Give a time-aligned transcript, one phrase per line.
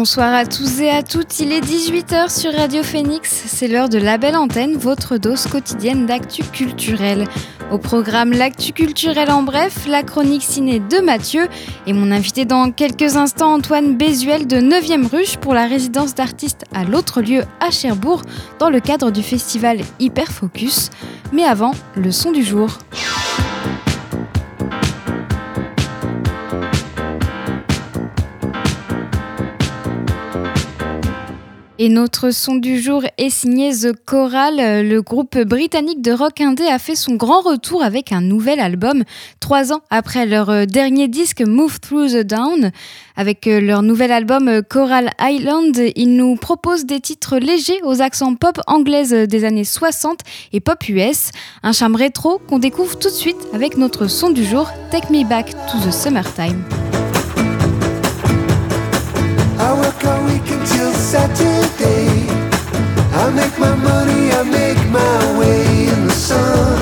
[0.00, 3.98] Bonsoir à tous et à toutes, il est 18h sur Radio Phoenix, c'est l'heure de
[3.98, 7.28] la belle antenne, votre dose quotidienne d'actu culturel.
[7.70, 11.48] Au programme L'actu culturel en bref, la chronique ciné de Mathieu
[11.86, 16.64] et mon invité dans quelques instants Antoine Bézuel de 9e Ruche pour la résidence d'artistes
[16.72, 18.22] à l'autre lieu à Cherbourg
[18.58, 20.88] dans le cadre du festival Hyperfocus.
[21.34, 22.78] Mais avant, le son du jour.
[31.82, 34.86] Et notre son du jour est signé The Choral.
[34.86, 39.02] Le groupe britannique de rock indé a fait son grand retour avec un nouvel album,
[39.40, 42.70] trois ans après leur euh, dernier disque Move Through the Down.
[43.16, 48.02] Avec euh, leur nouvel album euh, Coral Island, ils nous proposent des titres légers aux
[48.02, 50.18] accents pop anglaises des années 60
[50.52, 51.30] et pop US.
[51.62, 55.26] Un charme rétro qu'on découvre tout de suite avec notre son du jour, Take Me
[55.26, 56.62] Back to the Summertime.
[61.10, 62.06] Saturday.
[63.22, 66.78] I make my money, I make my way in the sun.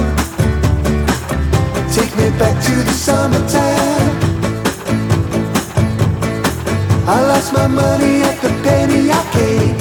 [1.94, 4.12] Take me back to the summertime.
[7.08, 9.77] I lost my money at the penny arcade.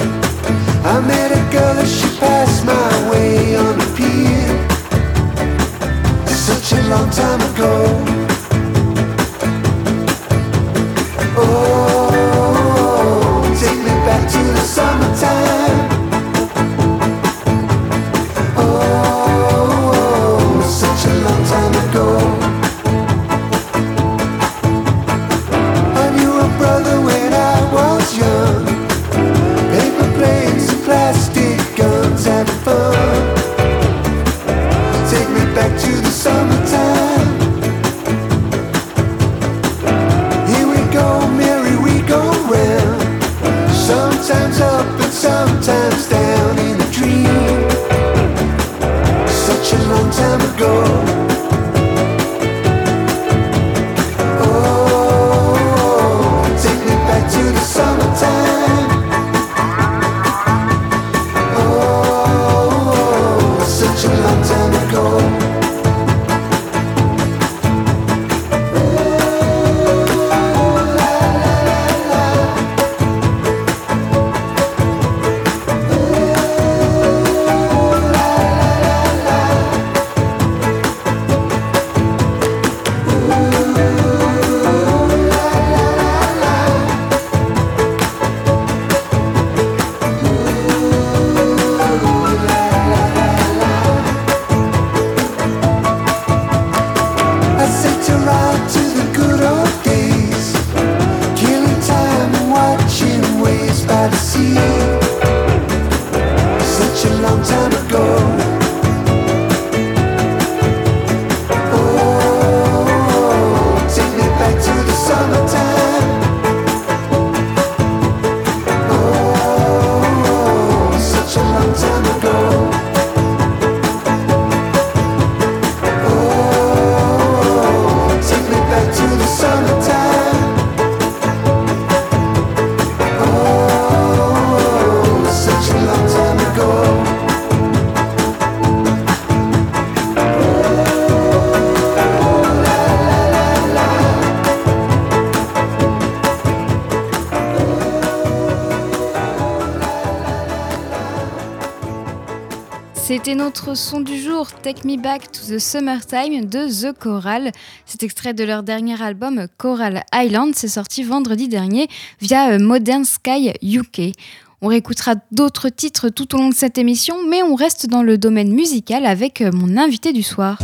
[153.38, 157.52] Notre son du jour, Take Me Back to the Summertime de The Choral.
[157.86, 161.86] Cet extrait de leur dernier album Choral Island s'est sorti vendredi dernier
[162.20, 164.12] via euh, Modern Sky UK.
[164.60, 168.18] On réécoutera d'autres titres tout au long de cette émission, mais on reste dans le
[168.18, 170.58] domaine musical avec euh, mon invité du soir.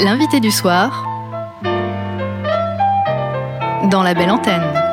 [0.00, 1.04] L'invité du soir
[3.92, 4.85] dans la belle antenne.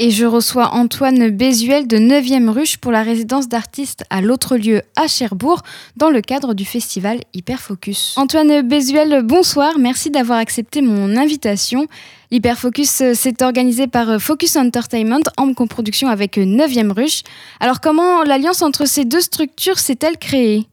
[0.00, 4.82] Et je reçois Antoine Bézuel de 9e Ruche pour la résidence d'artistes à l'autre lieu
[4.94, 5.62] à Cherbourg
[5.96, 8.14] dans le cadre du festival Hyperfocus.
[8.16, 11.88] Antoine Bézuel, bonsoir, merci d'avoir accepté mon invitation.
[12.30, 17.22] L'Hyperfocus euh, s'est organisé par euh, Focus Entertainment en coproduction avec 9e Ruche.
[17.58, 20.66] Alors comment l'alliance entre ces deux structures s'est-elle créée?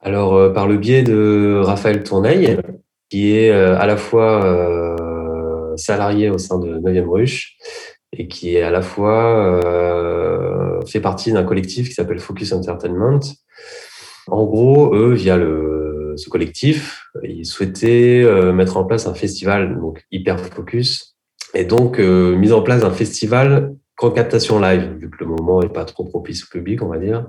[0.00, 2.56] Alors euh, par le biais de Raphaël Tourneil,
[3.08, 4.96] qui est à la fois
[5.76, 7.56] salarié au sein de 9e Ruche
[8.12, 13.20] et qui est à la fois euh, fait partie d'un collectif qui s'appelle Focus Entertainment.
[14.26, 19.78] En gros, eux, via le, ce collectif, ils souhaitaient euh, mettre en place un festival,
[19.80, 21.16] donc Hyper Focus,
[21.54, 25.60] et donc euh, mise en place un festival qu'en captation live, vu que le moment
[25.60, 27.26] n'est pas trop propice au public, on va dire.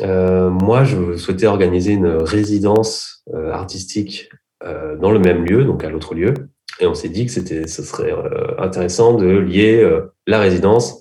[0.00, 4.30] Euh, moi, je souhaitais organiser une résidence euh, artistique
[4.64, 6.34] euh, dans le même lieu, donc à l'autre lieu,
[6.80, 11.00] et on s'est dit que c'était, ce serait euh, intéressant de lier euh, la résidence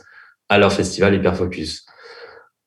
[0.50, 1.86] à leur festival Hyperfocus.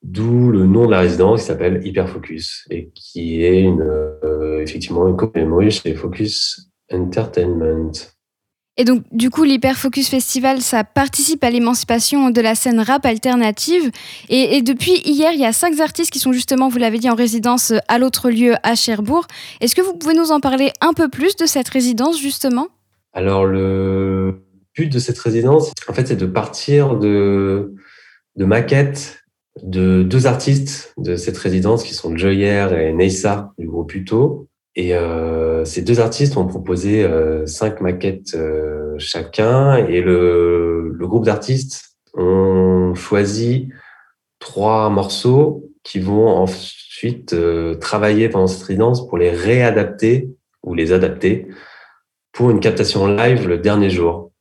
[0.01, 5.15] D'où le nom de la résidence qui s'appelle Hyperfocus et qui est euh, effectivement une
[5.15, 7.91] commémoration chez Focus Entertainment.
[8.77, 13.89] Et donc, du coup, l'Hyperfocus Festival, ça participe à l'émancipation de la scène rap alternative.
[14.27, 17.15] Et, depuis hier, il y a cinq artistes qui sont justement, vous l'avez dit, en
[17.15, 19.27] résidence à l'autre lieu à Cherbourg.
[19.61, 22.67] Est-ce que vous pouvez nous en parler un peu plus de cette résidence, justement?
[23.15, 24.43] Alors, le
[24.75, 27.73] but de cette résidence, en fait, c'est de partir de,
[28.35, 29.23] de maquettes
[29.63, 34.49] de deux artistes de cette résidence qui sont Joyer et Neissa du groupe Uto.
[34.75, 41.07] Et euh, ces deux artistes ont proposé euh, cinq maquettes euh, chacun et le, le
[41.07, 43.69] groupe d'artistes ont choisi
[44.39, 50.29] trois morceaux qui vont ensuite euh, travailler pendant cette résidence pour les réadapter
[50.63, 51.47] ou les adapter
[52.35, 54.31] pour une captation live le dernier jour.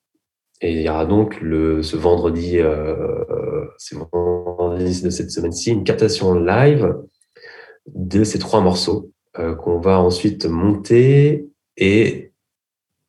[0.60, 5.84] Et il y aura donc le, ce vendredi, euh, c'est vendredi de cette semaine-ci, une
[5.84, 6.96] captation live
[7.86, 11.46] de ces trois morceaux euh, qu'on va ensuite monter
[11.76, 12.32] et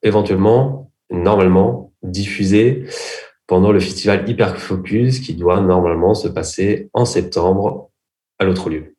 [0.04, 2.86] éventuellement, normalement, diffuser
[3.48, 7.90] pendant le festival Hyperfocus qui doit normalement se passer en septembre
[8.38, 8.95] à l'autre lieu.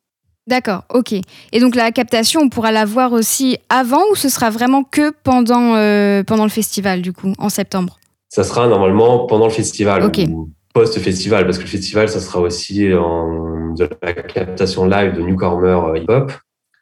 [0.47, 1.13] D'accord, ok.
[1.53, 5.13] Et donc la captation, on pourra la voir aussi avant ou ce sera vraiment que
[5.25, 7.99] pendant, euh, pendant le festival, du coup, en septembre?
[8.29, 10.21] Ça sera normalement pendant le festival Ok.
[10.31, 15.23] ou post-festival, parce que le festival, ça sera aussi en, de la captation live de
[15.23, 16.33] Newcomer hip-hop,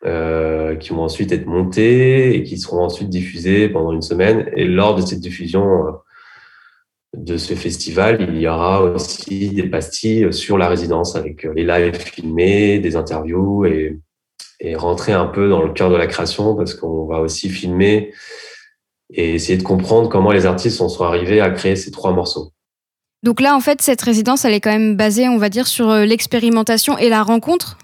[0.05, 4.50] euh, qui vont ensuite être montés et qui seront ensuite diffusés pendant une semaine.
[4.56, 5.90] Et lors de cette diffusion euh,
[7.16, 11.96] de ce festival, il y aura aussi des pastilles sur la résidence avec les lives
[11.96, 14.00] filmés, des interviews et,
[14.61, 18.12] et rentrer un peu dans le cœur de la création parce qu'on va aussi filmer
[19.12, 22.52] et essayer de comprendre comment les artistes en sont arrivés à créer ces trois morceaux.
[23.22, 25.90] Donc là, en fait, cette résidence, elle est quand même basée, on va dire, sur
[25.90, 27.78] euh, l'expérimentation et la rencontre?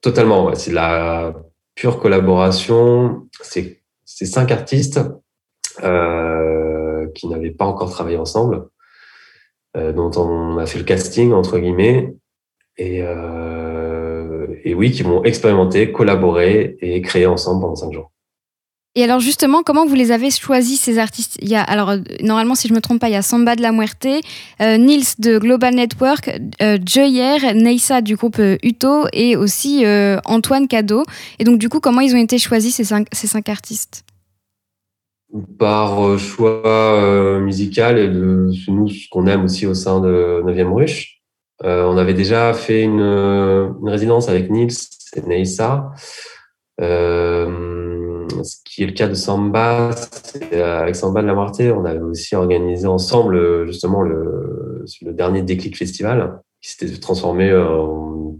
[0.00, 0.54] Totalement, ouais.
[0.54, 1.34] c'est la
[1.74, 3.26] pure collaboration.
[3.40, 5.00] C'est cinq artistes
[5.82, 8.68] euh, qui n'avaient pas encore travaillé ensemble, euh,
[9.74, 12.14] dont on a fait le casting entre guillemets,
[12.76, 18.10] et, euh, et oui, qui vont expérimenter, collaborer et créer ensemble pendant cinq jours.
[18.96, 21.36] Et alors justement, comment vous les avez choisis ces artistes?
[21.42, 23.56] Il y a alors euh, normalement, si je me trompe pas, il y a Samba
[23.56, 24.06] de la Muerte,
[24.60, 26.30] euh, Nils de Global Network,
[26.62, 31.02] euh, Joyer, Neissa du groupe euh, Uto et aussi euh, Antoine Cadeau.
[31.40, 34.04] Et donc du coup, comment ils ont été choisis ces cinq, ces cinq artistes?
[35.58, 40.42] Par euh, choix euh, musical et de nous, ce qu'on aime aussi au sein de
[40.44, 41.22] 9e Ruche.
[41.64, 44.76] Euh, on avait déjà fait une, résidence avec Nils
[45.16, 45.90] et Neissa.
[46.78, 49.90] Ce qui est le cas de Samba,
[50.52, 56.40] avec Samba de la Muerte, on avait aussi organisé ensemble justement le, dernier Déclic Festival,
[56.60, 58.38] qui s'était transformé en-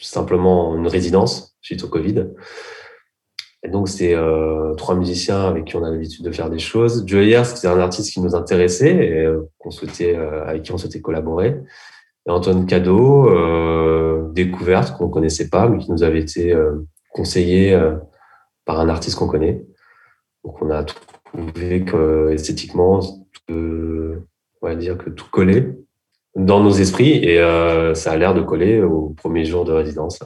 [0.00, 2.26] simplement en une résidence suite au Covid.
[3.62, 7.04] Et donc, c'est euh, trois musiciens avec qui on a l'habitude de faire des choses.
[7.06, 10.78] Joyer, c'était un artiste qui nous intéressait et euh, qu'on souhaitait, euh, avec qui on
[10.78, 11.60] souhaitait collaborer.
[12.26, 13.30] Et Antoine Cadeau,
[14.32, 17.96] découverte qu'on connaissait pas, mais qui nous avait été euh, conseillé euh,
[18.64, 19.64] par un artiste qu'on connaît.
[20.44, 23.00] Donc, on a trouvé que esthétiquement,
[23.48, 24.20] on
[24.62, 25.76] va dire que tout collait
[26.34, 27.38] dans nos esprits et
[27.94, 30.18] ça a l'air de coller au premier jour de résidence.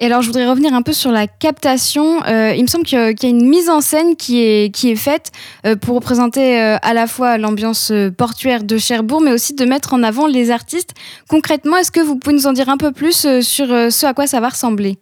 [0.00, 2.22] Et alors, je voudrais revenir un peu sur la captation.
[2.26, 4.96] Euh, il me semble qu'il y, a- une mise en scène qui est, qui est
[4.96, 5.30] faite
[5.66, 9.94] euh, pour représenter euh, à la fois l'ambiance portuaire de Cherbourg, mais aussi de mettre
[9.94, 10.90] en avant les artistes.
[11.28, 14.26] Concrètement, est-ce que vous pouvez nous en dire un peu plus sur ce à quoi
[14.26, 14.98] ça va ressembler?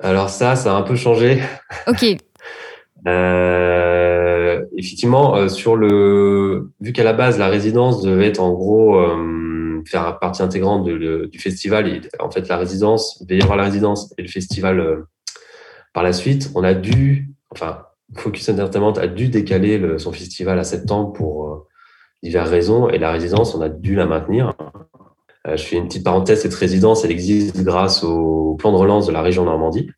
[0.00, 1.42] Alors ça, ça a un peu changé.
[1.88, 2.04] Ok,
[3.06, 9.16] Euh, effectivement, sur le, vu qu'à la base la résidence devait être en gros euh,
[9.86, 13.64] faire partie intégrante du festival, et en fait la résidence, il devait y avoir la
[13.64, 15.06] résidence et le festival euh,
[15.92, 17.86] par la suite, on a dû, enfin,
[18.16, 21.66] Focus Entertainment a dû décaler le- son festival à septembre pour euh,
[22.22, 24.54] diverses raisons, et la résidence, on a dû la maintenir.
[25.46, 29.06] Euh, je fais une petite parenthèse, cette résidence, elle existe grâce au plan de relance
[29.06, 29.90] de la région Normandie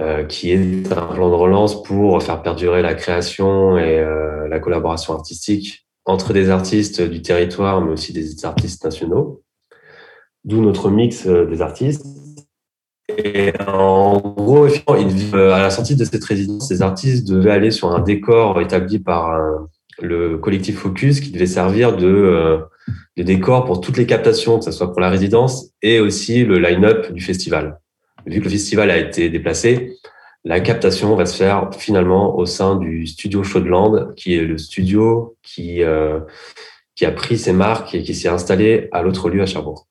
[0.00, 4.02] euh, qui est un plan de relance pour faire perdurer la création et
[4.48, 9.42] la collaboration artistique entre des artistes du territoire, mais aussi des artistes nationaux.
[10.44, 12.04] D'où notre mix euh, des artistes.
[13.16, 17.90] Et en gros, euh, à la sortie de cette résidence, ces artistes devaient aller sur
[17.92, 19.38] un décor établi par
[20.00, 22.58] le collectif Focus qui devait servir de, euh,
[23.16, 26.58] de décor pour toutes les captations, que ce soit pour la résidence et aussi le
[26.58, 27.78] line-up du festival
[28.28, 29.96] vu que le festival a été déplacé,
[30.44, 35.36] la captation va se faire finalement au sein du studio Showland, qui est le studio
[35.42, 36.20] qui, euh,
[36.94, 39.86] qui a pris ses marques et qui s'est installé à l'autre lieu à Cherbourg.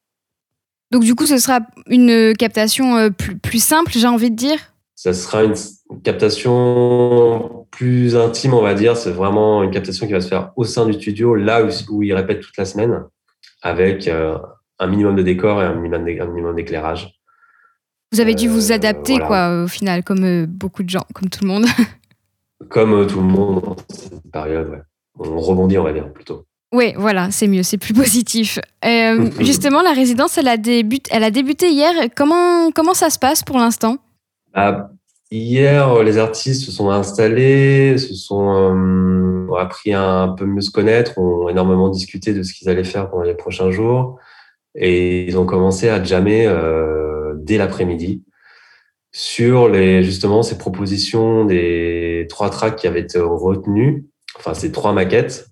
[0.91, 4.73] Donc du coup, ce sera une captation euh, plus, plus simple, j'ai envie de dire?
[4.95, 5.53] Ça sera une
[6.03, 8.97] captation plus intime, on va dire.
[8.97, 12.03] C'est vraiment une captation qui va se faire au sein du studio, là où, où
[12.03, 13.03] ils répètent toute la semaine,
[13.61, 14.37] avec euh,
[14.79, 17.16] un minimum de décor et un minimum d'éclairage.
[18.11, 19.27] Vous avez dû vous Euh, adapter, voilà.
[19.27, 21.65] quoi, au final, comme euh, beaucoup de gens, comme tout le monde.
[22.69, 24.81] Comme euh, tout le monde dans cette période, ouais.
[25.19, 26.45] On rebondit, on va dire, plutôt.
[26.73, 28.57] Oui, voilà, c'est mieux, c'est plus positif.
[28.83, 31.93] Euh, justement, la résidence, elle a, début- elle a débuté hier.
[32.15, 33.97] Comment, comment ça se passe pour l'instant?
[34.55, 34.89] Ah,
[35.29, 40.61] hier, les artistes se sont installés, se sont euh, ont appris à un peu mieux
[40.61, 44.17] se connaître, ont énormément discuté de ce qu'ils allaient faire pendant les prochains jours,
[44.73, 47.06] et ils ont commencé à jammer euh,
[47.47, 48.23] dès l'après-midi
[49.11, 54.05] sur les justement ces propositions des trois tracks qui avaient été retenues,
[54.37, 55.47] enfin ces trois maquettes,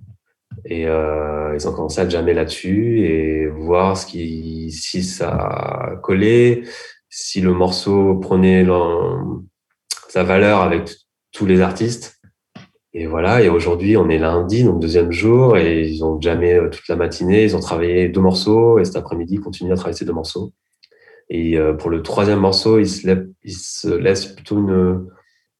[0.65, 6.63] et euh, ils ont commencé à jammer là-dessus et voir ce qui si ça collait,
[7.09, 8.65] si le morceau prenait
[10.09, 10.89] sa valeur avec
[11.31, 12.19] tous les artistes.
[12.97, 16.69] Et voilà, et aujourd'hui, on est lundi, donc deuxième jour, et ils ont jamais euh,
[16.69, 19.97] toute la matinée, ils ont travaillé deux morceaux, et cet après-midi, ils continuent à travailler
[19.97, 20.53] ces deux morceaux.
[21.29, 25.05] Et euh, pour le troisième morceau, ils se, la- ils se laissent plutôt une,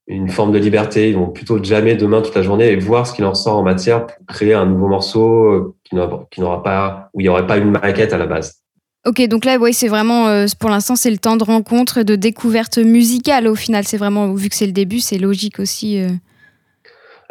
[0.07, 1.09] une forme de liberté.
[1.09, 3.63] Ils vont plutôt jammer demain toute la journée et voir ce qu'il en sort en
[3.63, 5.95] matière pour créer un nouveau morceau euh, qui
[6.41, 8.61] n'aura pas, où il n'y aurait pas une maquette à la base.
[9.07, 12.77] Ok, donc là, c'est vraiment, euh, pour l'instant, c'est le temps de rencontre, de découverte
[12.79, 13.47] musicale.
[13.47, 15.99] Au final, c'est vraiment, vu que c'est le début, c'est logique aussi.
[16.01, 16.09] euh.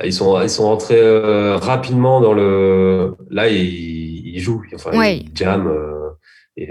[0.05, 3.15] Ils sont, ils sont rentrés euh, rapidement dans le.
[3.31, 5.19] Là, ils, ils jouent, enfin, Ouais.
[5.19, 5.71] ils jamment.
[6.57, 6.69] et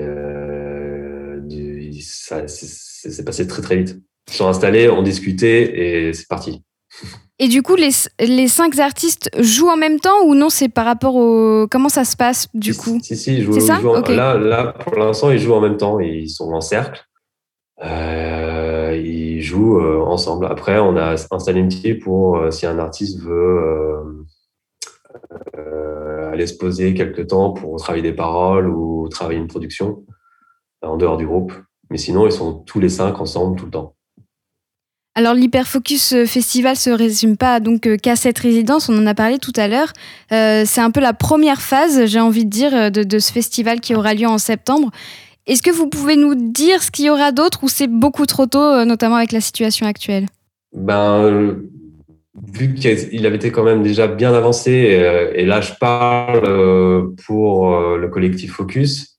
[2.02, 3.98] ça, c'est passé très très vite.
[4.30, 6.64] Ils sont installés, ont discuté et c'est parti.
[7.40, 10.86] Et du coup, les, les cinq artistes jouent en même temps ou non C'est par
[10.86, 11.68] rapport au.
[11.70, 13.00] Comment ça se passe, du si, coup?
[13.02, 13.78] Si, si, ils jouent, ça?
[13.80, 16.00] ils jouent là, là, pour l'instant, ils jouent en même temps.
[16.00, 17.04] Ils sont en cercle.
[17.84, 20.46] Euh, ils jouent euh, ensemble.
[20.46, 24.26] Après, on a installé une petite pour euh, si un artiste veut
[26.32, 30.04] aller se poser quelques temps pour travailler des paroles ou travailler une production
[30.82, 31.54] en dehors du groupe.
[31.94, 33.94] Mais sinon, ils sont tous les cinq ensemble tout le temps.
[35.14, 39.14] Alors l'Hyperfocus euh, Festival se résume pas donc euh, qu'à cette résidence, on en a
[39.14, 39.94] parlé tout à l'heure.
[40.32, 43.80] Euh, c'est un peu la première phase, j'ai envie de dire, de, de ce festival
[43.80, 44.90] qui aura lieu en septembre.
[45.46, 48.48] Est-ce que vous pouvez nous dire ce qu'il y aura d'autre ou c'est beaucoup trop
[48.48, 50.26] tôt, notamment avec la situation actuelle?
[50.76, 51.70] Ben, euh,
[52.52, 57.70] vu qu'il avait été quand même déjà bien avancé, euh, et là je parle pour
[57.98, 59.13] le collectif Focus,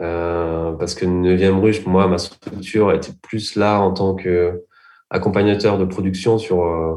[0.00, 4.62] euh, parce que 9e Ruche, moi, ma structure était plus là en tant que
[5.10, 6.94] accompagnateur de production sur, euh,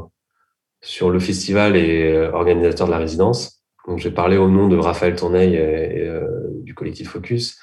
[0.81, 3.63] sur le festival et euh, organisateur de la résidence.
[3.87, 6.27] Donc j'ai parlé au nom de Raphaël Tourneil et, euh,
[6.61, 7.57] du collectif Focus.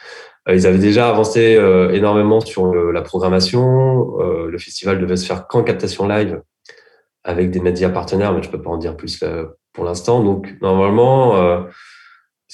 [0.48, 4.18] Euh, Ils avaient déjà avancé euh, énormément sur la programmation.
[4.20, 6.40] Euh, le festival devait se faire qu'en captation live
[7.24, 9.22] avec des médias partenaires, mais je peux pas en dire plus
[9.72, 10.22] pour l'instant.
[10.22, 11.60] Donc normalement, euh,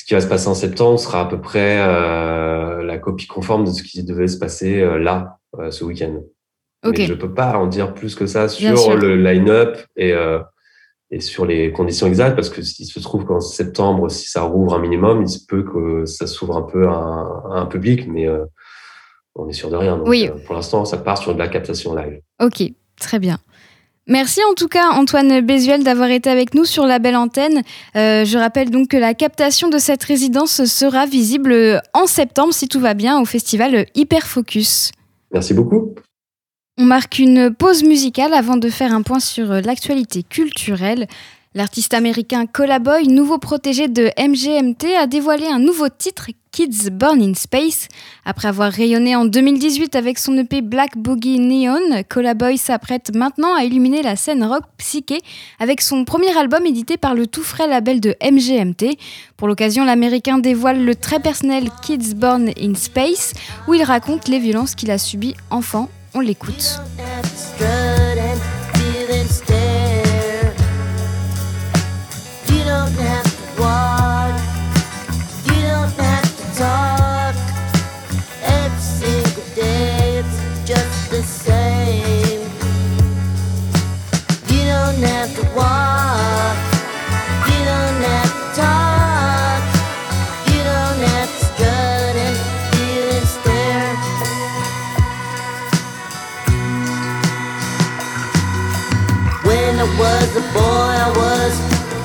[0.02, 3.64] ce qui va se passer en septembre sera à peu près euh, la copie conforme
[3.64, 6.23] de ce qui devait se passer euh, là euh, ce week-end.
[6.85, 10.12] Mais je peux pas en dire plus que ça sur le line-up et
[11.12, 14.75] et sur les conditions exactes, parce que s'il se trouve qu'en septembre, si ça rouvre
[14.75, 18.09] un minimum, il se peut que ça s'ouvre un peu à un, à un public,
[18.09, 18.26] mais
[19.37, 19.99] on est sûr de rien.
[19.99, 20.28] Donc, Oui.
[20.47, 22.21] pour l'instant, ça part sur de la captation live.
[22.42, 22.64] Ok,
[22.99, 23.38] très bien.
[24.09, 27.62] Merci en tout cas Antoine Bézuel d'avoir été avec nous sur la belle antenne.
[27.94, 32.66] Euh, je rappelle donc que la captation de cette résidence sera visible en septembre si
[32.66, 34.90] tout va bien au festival Hyperfocus.
[35.32, 35.94] Merci beaucoup.
[36.78, 41.06] On marque une pause musicale avant de faire un point sur l'actualité culturelle.
[41.54, 47.35] L'artiste américain Colaboy, nouveau protégé de MGMT, a dévoilé un nouveau titre, Kids Born in
[47.35, 47.88] Space.
[48.25, 53.64] Après avoir rayonné en 2018 avec son EP Black Boogie Neon, Colaboy s'apprête maintenant à
[53.64, 55.21] illuminer la scène rock psyché
[55.59, 58.97] avec son premier album édité par le tout frais label de MGMT.
[59.37, 63.35] Pour l'occasion, l'américain dévoile le très personnel Kids Born in Space,
[63.68, 65.90] où il raconte les violences qu'il a subies enfant.
[66.14, 66.80] On l'écoute.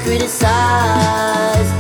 [0.08, 1.76] Criticized.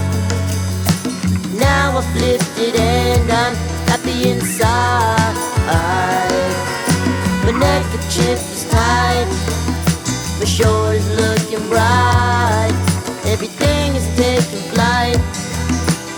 [1.55, 3.55] Now I've lifted and I'm
[3.87, 5.37] happy inside.
[7.45, 9.56] My neckerchief is tight,
[10.47, 12.71] my shoulder's looking bright.
[13.25, 15.19] Everything is taking flight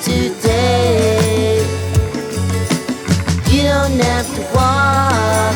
[0.03, 1.65] today.
[3.49, 5.55] You don't have to walk,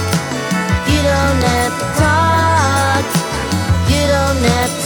[0.90, 3.06] you don't have to talk,
[3.92, 4.83] you don't have to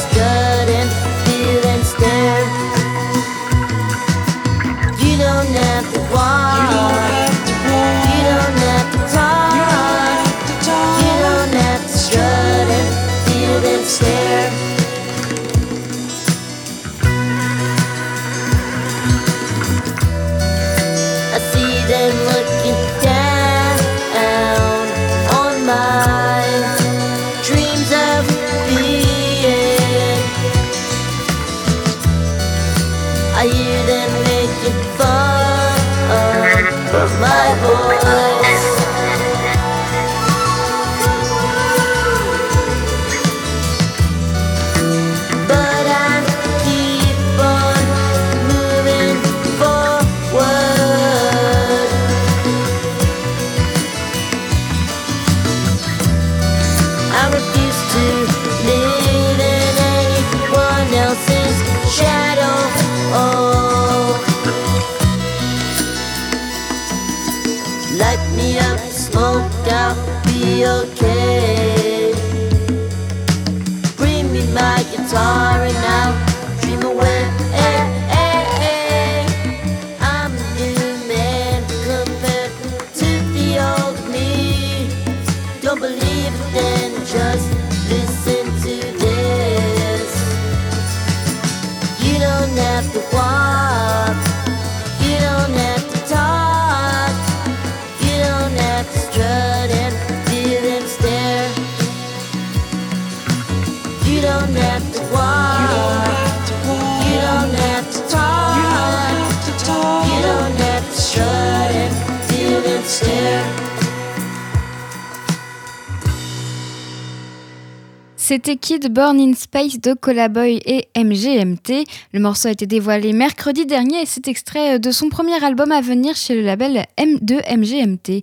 [118.27, 121.85] C'était Kid Born in Space de Colaboy et MGMT.
[122.11, 125.79] Le morceau a été dévoilé mercredi dernier et c'est extrait de son premier album à
[125.79, 128.19] venir chez le label M de MGMT.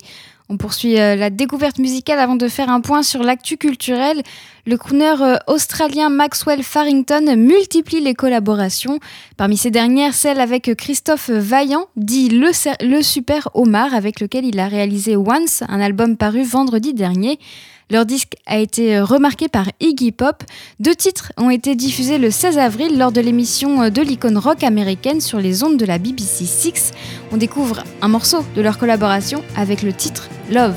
[0.47, 4.21] On poursuit euh, la découverte musicale avant de faire un point sur l'actu culturel.
[4.67, 8.99] Le crooner euh, australien Maxwell Farrington multiplie les collaborations.
[9.37, 14.67] Parmi ces dernières, celle avec Christophe Vaillant, dit le Super Omar, avec lequel il a
[14.67, 17.39] réalisé Once, un album paru vendredi dernier.
[17.91, 20.43] Leur disque a été remarqué par Iggy Pop.
[20.79, 25.21] Deux titres ont été diffusés le 16 avril lors de l'émission de l'icône rock américaine
[25.21, 26.91] sur les ondes de la BBC Six.
[27.31, 30.75] On découvre un morceau de leur collaboration avec le titre Love.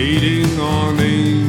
[0.00, 1.39] Cascading on angels,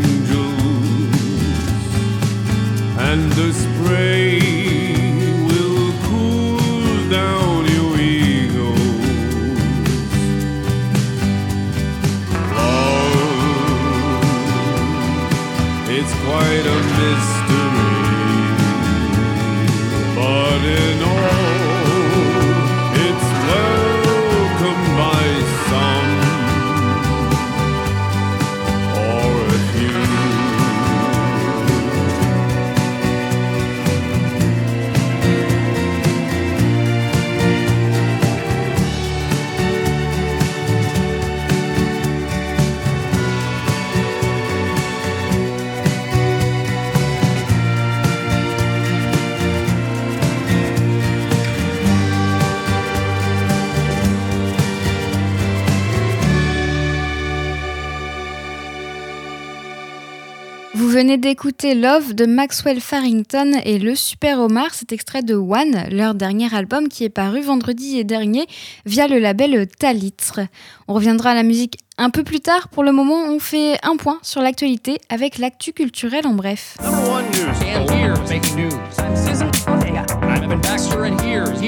[61.12, 66.16] venez d'écouter Love de Maxwell Farrington et Le Super Omar, cet extrait de One, leur
[66.16, 68.48] dernier album qui est paru vendredi dernier
[68.86, 70.40] via le label Talitre.
[70.88, 72.70] On reviendra à la musique un peu plus tard.
[72.70, 76.78] Pour le moment, on fait un point sur l'actualité avec l'actu culturel en bref.
[76.82, 77.50] Number one news.
[77.66, 78.74] And here's making news.
[79.00, 80.06] I'm Susan Ortega.
[80.22, 81.60] I'm Evan Baxter, and here's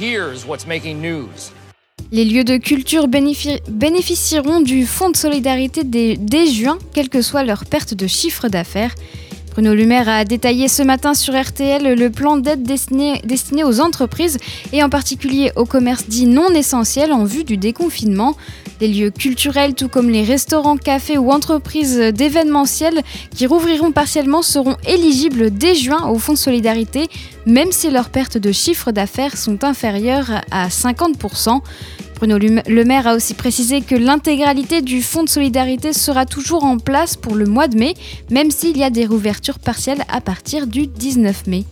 [0.00, 1.52] here's what's making news?
[2.14, 7.42] Les lieux de culture bénéfi- bénéficieront du fonds de solidarité dès juin, quelle que soit
[7.42, 8.94] leur perte de chiffre d'affaires.
[9.52, 13.20] Bruno Le Maire a détaillé ce matin sur RTL le plan d'aide destiné,
[13.64, 14.38] aux entreprises
[14.72, 18.34] et en particulier aux commerces dits non essentiels en vue du déconfinement.
[18.80, 23.02] Les lieux culturels, tout comme les restaurants, cafés ou entreprises d'événementiel
[23.36, 27.08] qui rouvriront partiellement seront éligibles dès juin au fonds de solidarité,
[27.44, 31.60] même si leurs pertes de chiffre d'affaires sont inférieures à 50%.
[32.26, 37.16] Le Maire a aussi précisé que l'intégralité du fonds de solidarité sera toujours en place
[37.16, 37.94] pour le mois de mai,
[38.30, 41.64] même s'il y a des rouvertures partielles à partir du 19 mai.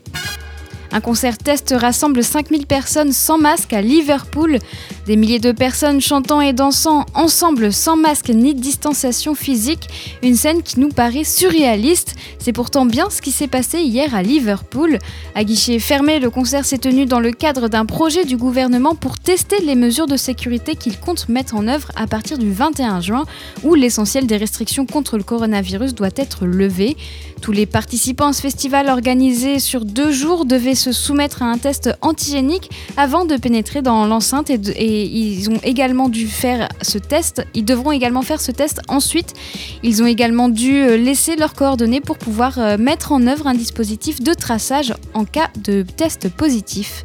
[0.93, 4.59] Un concert test rassemble 5000 personnes sans masque à Liverpool.
[5.07, 9.89] Des milliers de personnes chantant et dansant ensemble sans masque ni distanciation physique.
[10.25, 12.17] Une scène qui nous paraît surréaliste.
[12.41, 14.99] C'est pourtant bien ce qui s'est passé hier à Liverpool.
[15.37, 19.21] À guichet fermé, le concert s'est tenu dans le cadre d'un projet du gouvernement pour
[19.21, 23.27] tester les mesures de sécurité qu'il compte mettre en œuvre à partir du 21 juin,
[23.63, 26.97] où l'essentiel des restrictions contre le coronavirus doit être levé.
[27.41, 31.59] Tous les participants à ce festival organisé sur deux jours devaient se soumettre à un
[31.59, 36.99] test antigénique avant de pénétrer dans l'enceinte et, et ils ont également dû faire ce
[36.99, 37.45] test.
[37.55, 39.35] Ils devront également faire ce test ensuite.
[39.83, 43.55] Ils ont également dû euh, laisser leurs coordonnées pour pouvoir euh, mettre en œuvre un
[43.55, 47.03] dispositif de traçage en cas de test positif.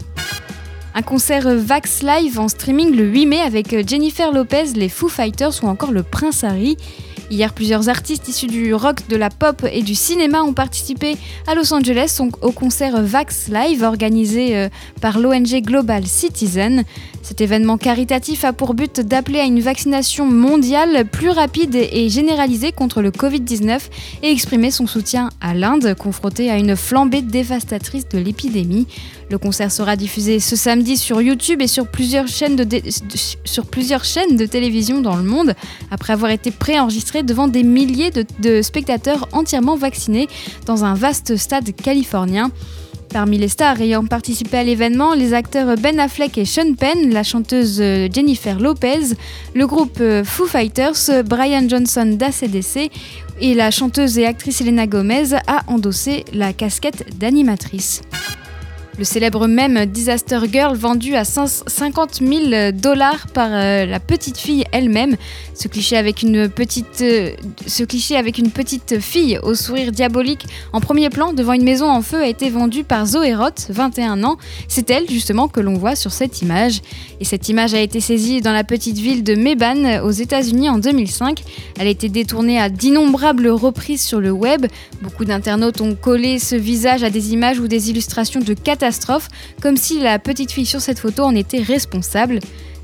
[0.94, 5.10] Un concert euh, Vax Live en streaming le 8 mai avec Jennifer Lopez, les Foo
[5.10, 6.78] Fighters ou encore le Prince Harry.
[7.32, 11.56] Hier, plusieurs artistes issus du rock, de la pop et du cinéma ont participé à
[11.56, 14.70] Los Angeles au concert Vax Live organisé euh,
[15.02, 16.84] par l'ONG Global Citizen.
[17.24, 22.72] Cet événement caritatif a pour but d'appeler à une vaccination mondiale plus rapide et généralisée
[22.72, 23.80] contre le Covid-19
[24.22, 28.86] et exprimer son soutien à l'Inde, confrontée à une flambée dévastatrice de l'épidémie.
[29.32, 32.82] Le concert sera diffusé ce samedi sur YouTube et sur plusieurs chaînes de,
[33.44, 35.56] sur plusieurs chaînes de télévision dans le monde,
[35.90, 40.28] après avoir été préenregistré devant des milliers de, de spectateurs entièrement vaccinés
[40.66, 42.52] dans un vaste stade californien.
[43.10, 47.24] Parmi les stars ayant participé à l'événement, les acteurs Ben Affleck et Sean Penn, la
[47.24, 47.78] chanteuse
[48.12, 49.16] Jennifer Lopez,
[49.54, 52.92] le groupe Foo Fighters, Brian Johnson d'ACDC
[53.40, 58.02] et la chanteuse et actrice Elena Gomez a endossé la casquette d'animatrice.
[58.98, 64.64] Le célèbre mème Disaster Girl vendu à 50 000 dollars par euh, la petite fille
[64.72, 65.18] elle-même.
[65.54, 67.32] Ce cliché avec une petite, euh,
[67.68, 71.90] ce cliché avec une petite fille au sourire diabolique en premier plan devant une maison
[71.90, 74.38] en feu a été vendu par Zoé Roth, 21 ans.
[74.70, 76.80] C'est elle justement que l'on voit sur cette image.
[77.20, 80.78] Et cette image a été saisie dans la petite ville de Meban aux États-Unis en
[80.78, 81.44] 2005.
[81.78, 84.68] Elle a été détournée à d'innombrables reprises sur le web.
[85.02, 88.85] Beaucoup d'internautes ont collé ce visage à des images ou des illustrations de catastrophes
[89.62, 92.40] comme si la petite fille sur cette photo en était responsable.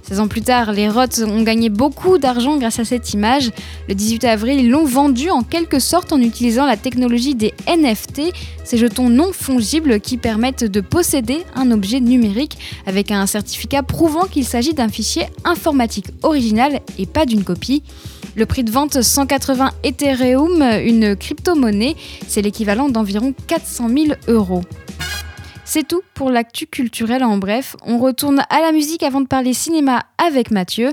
[0.08, 3.52] 16 ans plus tard, les Roths ont gagné beaucoup d'argent grâce à cette image.
[3.88, 8.34] Le 18 avril, ils l'ont vendue en quelque sorte en utilisant la technologie des NFT,
[8.64, 14.26] ces jetons non fongibles qui permettent de posséder un objet numérique avec un certificat prouvant
[14.26, 17.84] qu'il s'agit d'un fichier informatique original et pas d'une copie.
[18.36, 21.96] Le prix de vente 180 Ethereum, une crypto-monnaie,
[22.28, 24.64] c'est l'équivalent d'environ 400 000 euros.
[25.74, 27.78] C'est tout pour l'actu culturel en bref.
[27.86, 30.92] On retourne à la musique avant de parler cinéma avec Mathieu.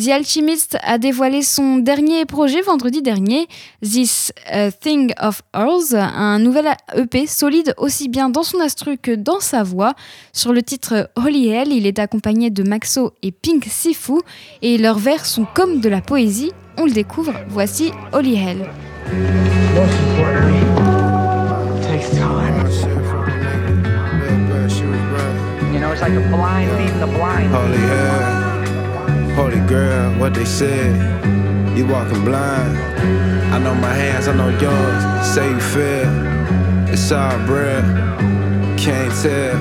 [0.00, 3.48] The Alchemist a dévoilé son dernier projet vendredi dernier,
[3.82, 9.10] This uh, Thing of Ours, un nouvel EP solide aussi bien dans son instru que
[9.10, 9.94] dans sa voix.
[10.32, 14.20] Sur le titre Holy Hell, il est accompagné de Maxo et Pink Sifu
[14.62, 16.52] et leurs vers sont comme de la poésie.
[16.78, 18.70] On le découvre, voici Holy Hell.
[26.20, 27.52] Blind leading the blind.
[27.52, 30.94] Holy hell, holy girl, what they said.
[31.76, 32.76] You walking blind.
[33.52, 35.26] I know my hands, I know yours.
[35.34, 36.92] Say you feel.
[36.92, 37.84] It's all bread.
[38.78, 39.56] Can't tell.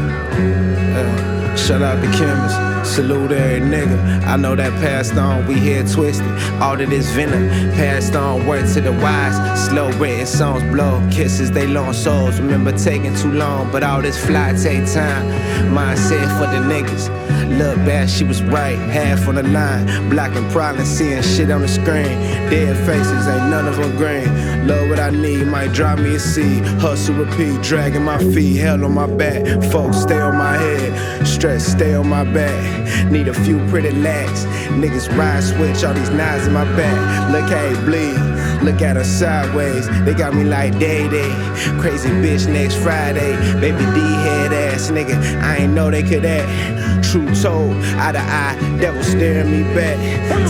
[0.97, 2.95] Uh, shut out the chemist.
[2.95, 4.23] Salute every nigga.
[4.25, 6.27] I know that passed on, we here twisted.
[6.61, 9.67] All of this venom passed on, word to the wise.
[9.67, 11.07] Slow written songs blow.
[11.11, 12.39] Kisses, they long souls.
[12.39, 15.25] Remember taking too long, but all this fly take time.
[15.73, 17.40] Mindset for the niggas.
[17.57, 18.77] Look back, she was right.
[18.77, 20.09] Half on the line.
[20.09, 22.17] Blocking problems, seeing shit on the screen.
[22.49, 24.67] Dead faces, ain't none of them green.
[24.67, 26.63] Love what I need, might drop me a seed.
[26.79, 28.57] Hustle, repeat, dragging my feet.
[28.57, 29.43] Hell on my back.
[29.71, 31.27] Folks, stay on my head.
[31.27, 33.11] Stress, stay on my back.
[33.11, 34.45] Need a few pretty legs.
[34.81, 37.31] Niggas ride switch, all these knives in my back.
[37.31, 38.41] Look how it bleed.
[38.63, 39.87] Look at her sideways.
[40.05, 41.31] They got me like day day.
[41.79, 43.35] Crazy bitch next Friday.
[43.59, 45.41] Baby D head ass nigga.
[45.41, 47.03] I ain't know they could act.
[47.03, 49.97] True told, eye to eye, devil staring me back.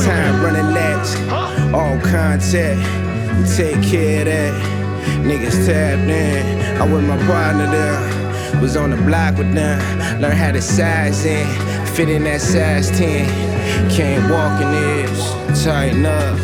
[0.04, 1.15] Time running next.
[1.73, 2.80] All contact.
[3.56, 4.82] Take care of that.
[5.23, 6.82] Niggas tapped in.
[6.82, 8.62] I with my partner there.
[8.62, 10.21] Was on the block with them.
[10.21, 11.47] Learn how to size in.
[11.88, 13.89] Fit in that size 10.
[13.89, 15.63] Can't walk in this.
[15.63, 16.38] Tighten up.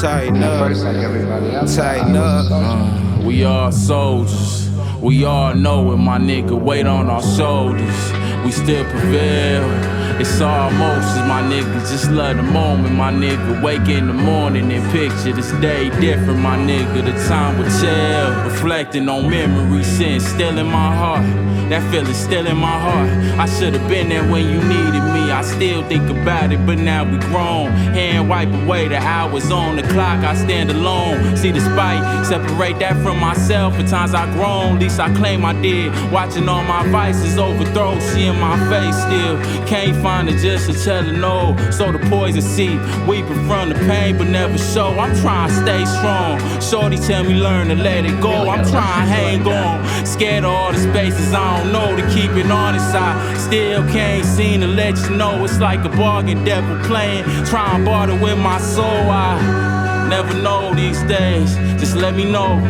[0.00, 1.68] Tighten up.
[1.68, 2.46] Tighten up.
[2.50, 4.68] Uh, we are soldiers.
[5.00, 8.23] We all know when my nigga weight on our shoulders.
[8.44, 10.03] We still prevail.
[10.20, 13.60] It's almost as my nigga, just love the moment, my nigga.
[13.62, 17.04] Wake in the morning and picture this day different, my nigga.
[17.04, 21.24] The time will tell, reflecting on memories, sin still in my heart.
[21.68, 23.08] That feeling still in my heart.
[23.40, 25.32] I should have been there when you needed me.
[25.32, 27.70] I still think about it, but now we grown.
[27.96, 30.22] Hand wipe away the hours on the clock.
[30.22, 31.36] I stand alone.
[31.36, 33.74] See the spite, separate that from myself.
[33.74, 35.90] At times I grown, least I claim I did.
[36.12, 39.36] Watching all my vices overthrow, seeing my face still.
[39.66, 41.56] Can't find it just to tell no.
[41.70, 44.90] So the poison seep, weeping from the pain, but never show.
[44.98, 46.34] I'm trying to stay strong.
[46.60, 48.50] Shorty tell me learn to let it go.
[48.50, 50.06] I'm trying to hang on.
[50.06, 52.94] Scared of all the spaces I don't know to keep it honest.
[52.94, 57.24] I still can't seem to let you know it's like a bargain devil playing.
[57.46, 59.08] Trying to barter with my soul.
[59.10, 61.56] I never know these days.
[61.80, 62.60] Just let me know.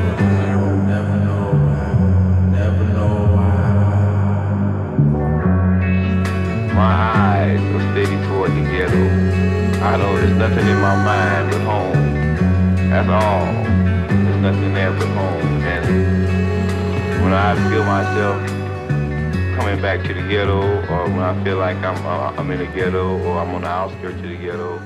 [6.75, 6.93] My
[7.27, 9.05] eyes are steady toward the ghetto.
[9.81, 12.91] I know there's nothing in my mind but home.
[12.91, 13.47] That's all.
[14.09, 15.63] There's nothing there but home.
[15.63, 18.39] And when I feel myself
[19.57, 20.61] coming back to the ghetto,
[20.91, 23.69] or when I feel like I'm, uh, I'm in the ghetto, or I'm on the
[23.69, 24.81] outskirts of the ghetto,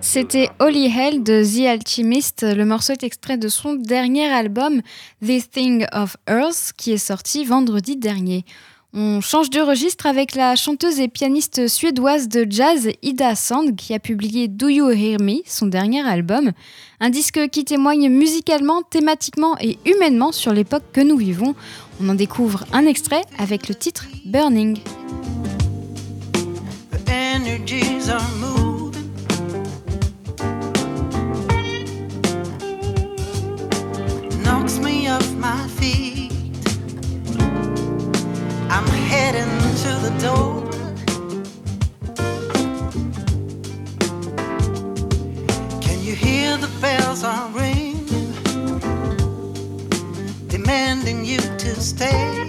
[0.00, 2.42] C'était Holy Hell de The Alchemist.
[2.42, 4.80] Le morceau est extrait de son dernier album,
[5.24, 8.44] This Thing of Earth, qui est sorti vendredi dernier.
[8.98, 13.92] On change de registre avec la chanteuse et pianiste suédoise de jazz Ida Sand qui
[13.92, 16.52] a publié Do You Hear Me, son dernier album.
[16.98, 21.54] Un disque qui témoigne musicalement, thématiquement et humainement sur l'époque que nous vivons.
[22.00, 24.78] On en découvre un extrait avec le titre Burning.
[39.06, 40.62] Heading to the door.
[45.80, 48.32] Can you hear the bells are ringing,
[50.48, 52.45] demanding you to stay?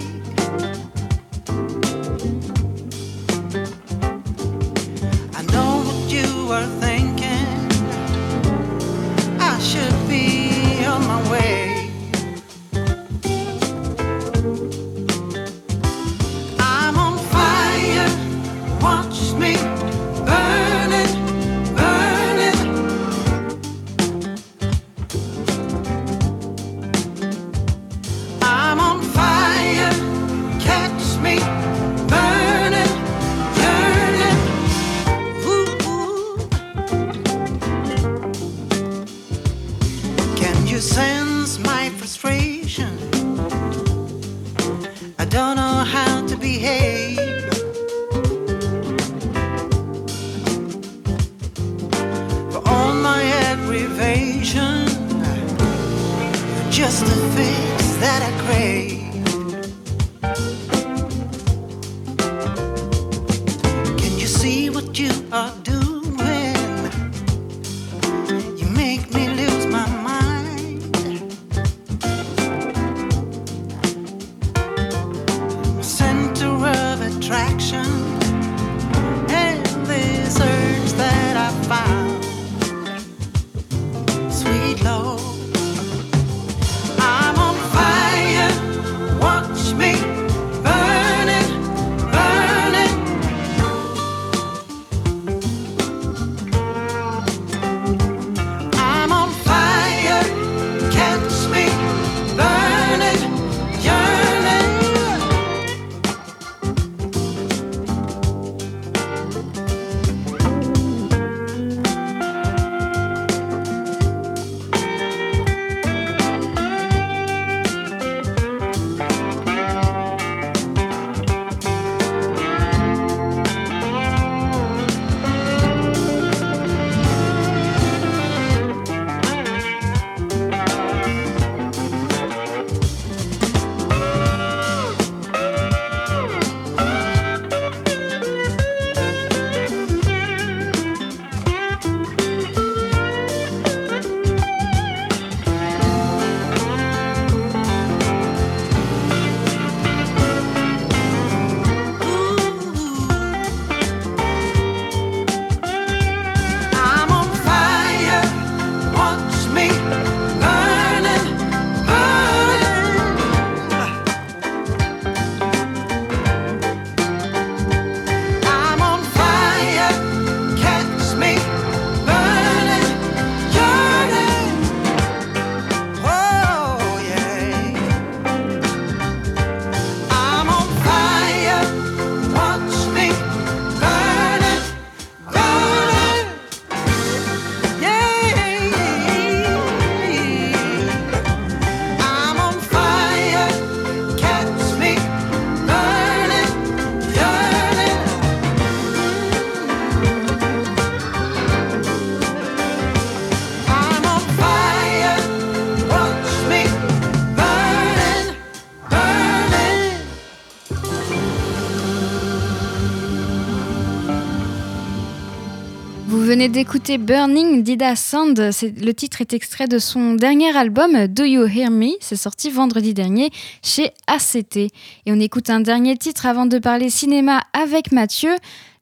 [216.48, 218.38] D'écouter Burning d'Ida Sand.
[218.38, 221.96] Le titre est extrait de son dernier album Do You Hear Me?
[222.00, 223.30] C'est sorti vendredi dernier
[223.62, 224.56] chez ACT.
[224.56, 224.70] Et
[225.08, 228.34] on écoute un dernier titre avant de parler cinéma avec Mathieu.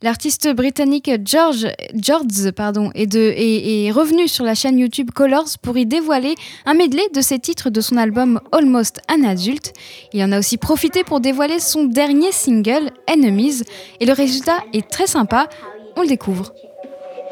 [0.02, 6.34] L'artiste britannique George, George pardon, est, revenu sur la chaîne YouTube Colors pour y dévoiler
[6.66, 9.72] un medley de ses titres de son album Almost an Adult.
[10.12, 13.62] Il en a aussi profité pour dévoiler son dernier single, Enemies,
[14.00, 15.48] et le résultat est très sympa.
[15.96, 16.52] On le découvre.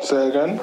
[0.04, 0.60] Say again.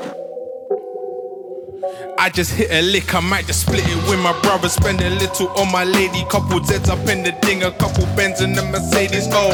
[2.20, 4.70] I just hit a lick, I might just split it with my brother.
[4.70, 6.24] Spend a little on my lady.
[6.30, 9.28] Couple Zeds up in the ding, a couple Benz in the Mercedes.
[9.32, 9.50] Oh,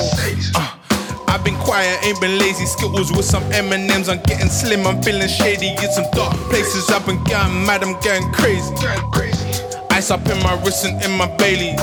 [0.56, 0.78] uh,
[1.30, 2.66] I've been quiet, ain't been lazy.
[2.66, 4.10] Skittles with some M&M's.
[4.10, 5.70] I'm getting slim, I'm feeling shady.
[5.70, 8.76] In some dark places, I've been getting mad, I'm getting crazy.
[9.92, 11.80] Ice up in my wrist and in my Baileys.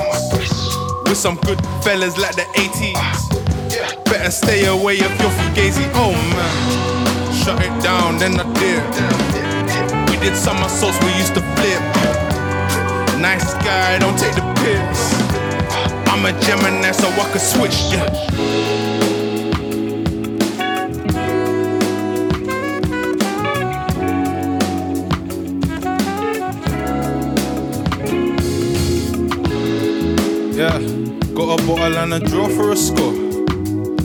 [1.09, 4.05] With some good fellas like the 80s.
[4.05, 5.91] Better stay away if you're fugazi.
[5.95, 6.94] Oh man,
[7.45, 8.83] shut it down, then I did
[10.09, 11.83] We did somersaults, we used to flip.
[13.21, 15.01] Nice guy, don't take the piss.
[16.09, 18.09] I'm a Gemini, so I can switch, yeah.
[30.57, 30.79] Yeah,
[31.35, 33.15] got a bottle and a draw for a score.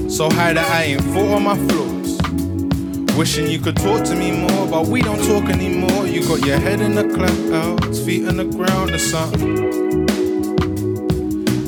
[0.09, 1.98] So high that I ain't fought on my floor.
[3.19, 6.07] Wishing you could talk to me more, but we don't talk anymore.
[6.07, 10.07] You got your head in the clouds, feet on the ground, or something.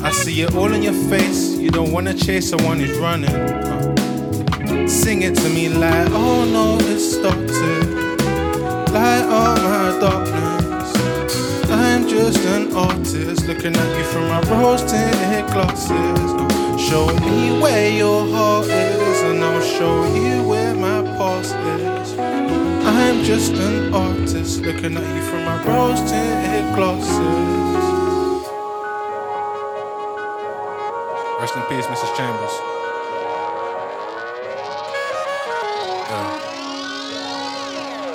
[0.02, 1.58] I see it all in your face.
[1.58, 3.28] You don't wanna chase someone who's running.
[4.88, 7.86] Sing it to me like, oh no, it stopped it.
[8.90, 11.70] Light oh up my darkness.
[11.70, 16.30] I'm just an artist looking at you from my rose tinted glasses.
[16.88, 19.01] Show me where your heart is,
[19.32, 22.18] and I'll show you where my past is.
[22.18, 27.08] I'm just an artist looking at you from my rose tinted glasses.
[31.40, 32.14] Rest in peace, Mrs.
[32.16, 32.54] Chambers.
[36.10, 36.28] Yeah.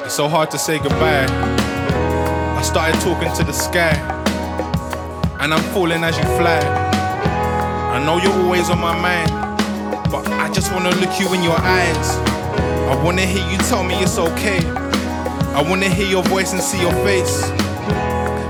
[0.05, 1.26] It's so hard to say goodbye.
[2.59, 3.95] I started talking to the sky,
[5.39, 6.59] and I'm falling as you fly.
[7.95, 9.46] I know you're always on my mind,
[10.78, 12.09] wanna look you in your eyes.
[12.86, 14.59] I wanna hear you tell me it's okay.
[15.57, 17.41] I wanna hear your voice and see your face.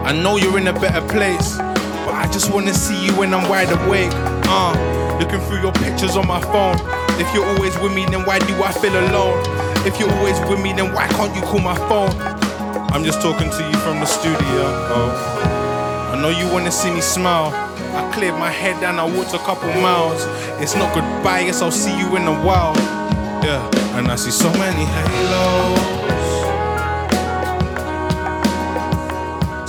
[0.04, 3.48] I know you're in a better place, but I just wanna see you when I'm
[3.48, 4.12] wide awake.
[4.44, 4.74] Uh,
[5.22, 6.76] looking through your pictures on my phone.
[7.18, 9.42] If you're always with me, then why do I feel alone?
[9.88, 12.12] If you're always with me, then why can't you call my phone?
[12.92, 14.64] I'm just talking to you from the studio.
[14.92, 16.12] Oh.
[16.14, 17.67] I know you wanna see me smile.
[18.18, 20.26] Cleared my head and I walked a couple miles.
[20.60, 22.76] It's not goodbye, yes, I'll see you in a while.
[23.46, 23.62] Yeah,
[23.96, 25.80] and I see so many halos.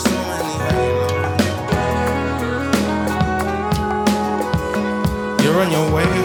[0.01, 1.29] So many halos.
[5.45, 6.18] You're on your way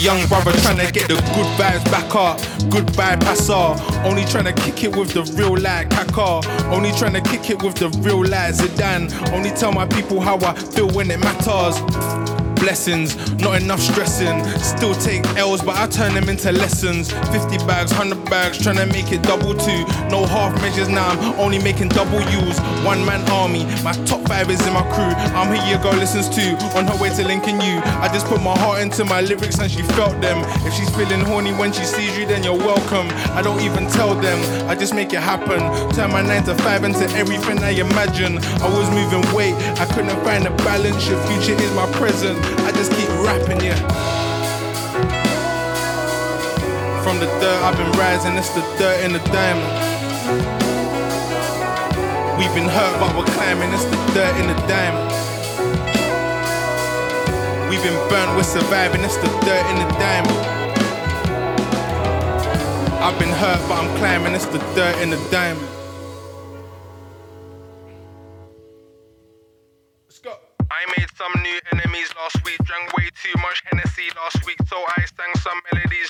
[0.00, 2.38] young brother trying to get the good vibes back up.
[2.70, 3.74] Good vibe passer.
[4.08, 6.40] Only trying to kick it with the real like Kaka.
[6.72, 9.10] Only trying to kick it with the real like Zidane.
[9.32, 12.19] Only tell my people how I feel when it matters
[12.60, 14.44] blessings, not enough stressing.
[14.60, 17.10] Still take L's, but I turn them into lessons.
[17.10, 19.82] 50 bags, 100 bags, trying to make it double two.
[20.08, 22.58] No half measures now, I'm only making double U's.
[22.84, 25.12] One man army, my top five is in my crew.
[25.34, 26.54] I'm here, your girl listens to.
[26.76, 27.80] On her way to linking you.
[28.04, 30.38] I just put my heart into my lyrics and she felt them.
[30.66, 33.08] If she's feeling horny when she sees you, then you're welcome.
[33.34, 34.38] I don't even tell them,
[34.68, 35.60] I just make it happen.
[35.94, 38.38] Turn my 9 to 5 into everything I imagine.
[38.38, 41.08] I was moving weight, I couldn't find a balance.
[41.08, 42.38] Your future is my present.
[42.58, 43.78] I just keep rapping, yeah.
[47.02, 49.72] From the dirt, I've been rising, it's the dirt in the diamond.
[52.38, 55.10] We've been hurt, but we're climbing, it's the dirt in the diamond.
[57.70, 60.40] We've been burnt, we're surviving, it's the dirt in the diamond.
[63.02, 65.79] I've been hurt, but I'm climbing, it's the dirt in the diamond.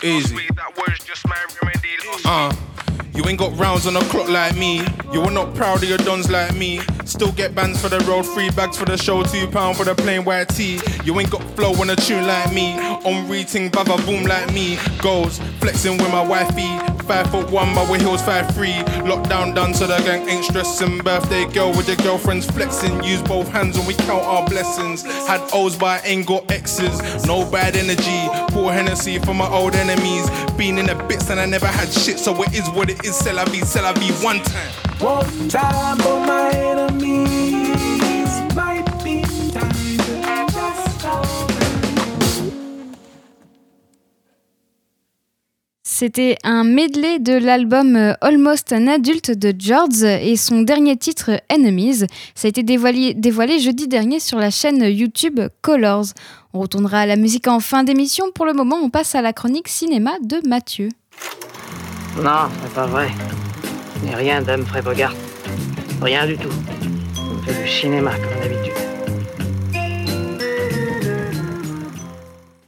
[0.02, 0.48] Easy.
[0.56, 1.88] That was just my remedy.
[2.24, 2.54] Uh,
[3.14, 4.82] you ain't got rounds on the clock like me.
[5.12, 6.80] You are not proud of your dons like me.
[7.04, 9.94] Still get bands for the road, free bags for the show, two pound for the
[9.94, 10.80] plain white tee.
[11.04, 12.78] You ain't got flow on a tune like me.
[12.78, 14.78] On reading, baba boom like me.
[15.02, 16.99] Goals, flexing with my wifey.
[17.10, 18.74] Five foot one, but with heels five three.
[19.02, 20.98] Lockdown done, so the gang ain't stressing.
[20.98, 23.02] Birthday girl with your girlfriends flexing.
[23.02, 25.02] Use both hands when we count our blessings.
[25.26, 27.26] Had O's, but I ain't got X's.
[27.26, 28.28] No bad energy.
[28.54, 30.30] Poor Hennessy for my old enemies.
[30.56, 33.16] Been in the bits and I never had shit, so it is what it is.
[33.16, 34.12] C'est la vie, c'est la vie.
[34.24, 34.70] One time.
[35.00, 37.59] One time for my enemies.
[46.00, 51.42] C'était un medley de l'album euh, Almost an Adult de George et son dernier titre
[51.52, 52.06] Enemies.
[52.34, 56.06] Ça a été dévoilé, jeudi dernier sur la chaîne YouTube Colors.
[56.54, 58.24] On retournera à la musique en fin d'émission.
[58.34, 60.88] Pour le moment, on passe à la chronique cinéma de Mathieu.
[62.16, 63.08] Non, c'est pas vrai.
[64.02, 65.14] N'ai rien d'Humphrey Bogart.
[66.00, 66.48] Rien du tout.
[67.18, 68.89] On fait du cinéma comme d'habitude.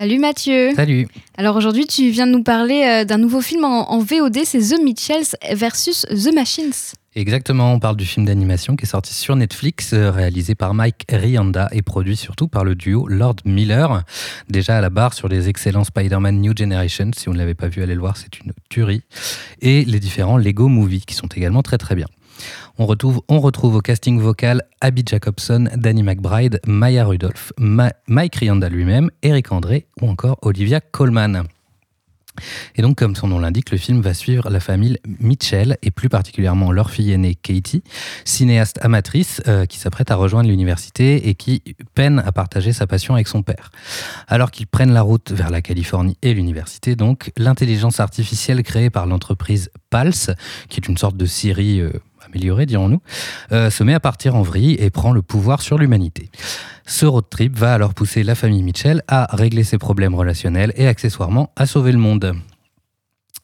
[0.03, 0.75] Salut Mathieu.
[0.75, 1.07] Salut.
[1.37, 4.59] Alors aujourd'hui, tu viens de nous parler euh, d'un nouveau film en, en VOD, c'est
[4.59, 6.73] The Mitchells versus The Machines.
[7.15, 11.05] Exactement, on parle du film d'animation qui est sorti sur Netflix, euh, réalisé par Mike
[11.09, 14.03] Rianda et produit surtout par le duo Lord Miller.
[14.49, 17.69] Déjà à la barre sur les excellents Spider-Man New Generation, si vous ne l'avez pas
[17.69, 19.03] vu, allez le voir, c'est une tuerie.
[19.61, 22.09] Et les différents Lego Movies qui sont également très très bien.
[22.79, 29.11] On retrouve, on au casting vocal Abby Jacobson, Danny McBride, Maya Rudolph, Mike Rianda lui-même,
[29.23, 31.45] Eric André ou encore Olivia Colman.
[32.77, 36.09] Et donc, comme son nom l'indique, le film va suivre la famille Mitchell et plus
[36.09, 37.83] particulièrement leur fille aînée Katie,
[38.25, 41.63] cinéaste amatrice euh, qui s'apprête à rejoindre l'université et qui
[41.95, 43.71] peine à partager sa passion avec son père.
[44.29, 49.07] Alors qu'ils prennent la route vers la Californie et l'université, donc, l'intelligence artificielle créée par
[49.07, 50.31] l'entreprise Pulse,
[50.69, 51.93] qui est une sorte de Siri euh,
[52.27, 53.01] améliorée, dirons-nous,
[53.53, 56.31] euh, se met à partir en vrille et prend le pouvoir sur l'humanité.
[56.87, 60.87] Ce road trip va alors pousser la famille Mitchell à régler ses problèmes relationnels et
[60.87, 62.35] accessoirement à sauver le monde.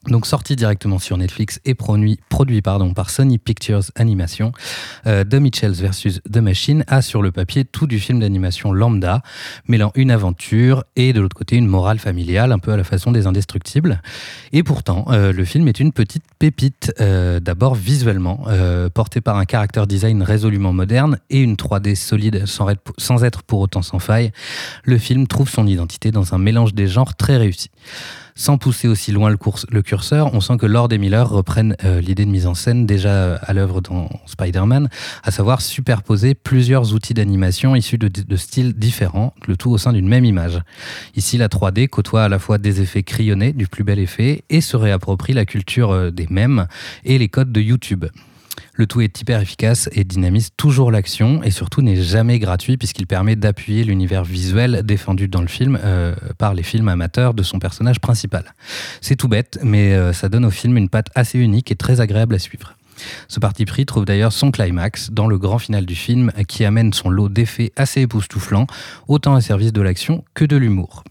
[0.07, 2.19] Donc sorti directement sur Netflix et produit,
[2.61, 4.53] par Sony Pictures Animation,
[5.07, 9.21] euh, The Mitchells vs The Machine a sur le papier tout du film d'animation lambda,
[9.67, 13.11] mêlant une aventure et de l'autre côté une morale familiale, un peu à la façon
[13.11, 14.01] des Indestructibles.
[14.53, 18.45] Et pourtant, euh, le film est une petite pépite, euh, d'abord visuellement,
[18.93, 23.43] porté par un character design résolument moderne et une 3D solide sans être, sans être
[23.43, 24.31] pour autant sans faille.
[24.85, 27.69] Le film trouve son identité dans un mélange des genres très réussi.
[28.39, 32.23] Sans pousser aussi loin le, curseur, on sent que Lord et Miller reprennent euh, l'idée
[32.23, 34.87] de mise en scène déjà à l'œuvre dans Spider-Man,
[35.23, 39.91] à savoir superposer plusieurs outils d'animation issus de, de styles différents, le tout au sein
[39.91, 40.61] d'une même image.
[41.17, 44.61] Ici, la 3D côtoie à la fois des effets crayonnés, du plus bel effet, et
[44.61, 46.67] se réapproprie la culture euh, des mèmes
[47.03, 48.05] et les codes de YouTube.
[48.79, 53.07] Le tout est hyper efficace et dynamise toujours l'action et surtout n'est jamais gratuit puisqu'il
[53.07, 57.59] permet d'appuyer l'univers visuel défendu dans le film euh, par les films amateurs de son
[57.59, 58.55] personnage principal.
[59.01, 61.99] C'est tout bête, mais euh, ça donne au film une patte assez unique et très
[61.99, 62.77] agréable à suivre.
[63.27, 66.93] Ce parti pris trouve d'ailleurs son climax dans le grand final du film qui amène
[66.93, 68.67] son lot d'effets assez époustouflants,
[69.09, 71.03] autant au service de l'action que de l'humour.